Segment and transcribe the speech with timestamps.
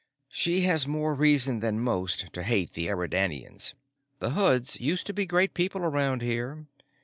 [0.31, 3.75] "She has more reason than most to hate the Eridanians.
[4.17, 6.65] The Hoods used to be great people around here.